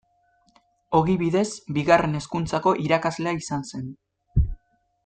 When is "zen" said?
3.71-3.87